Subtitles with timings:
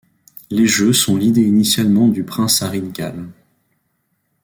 [0.49, 3.29] Les Jeux sont l'idée initialement du prince Harry de Galles.